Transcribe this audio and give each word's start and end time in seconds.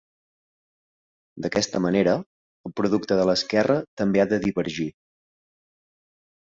D'aquesta 1.45 1.81
manera, 1.87 2.17
el 2.71 2.75
producte 2.81 3.21
de 3.21 3.29
l'esquerra 3.33 3.79
també 4.03 4.25
ha 4.27 4.31
de 4.35 4.45
divergir. 4.49 4.93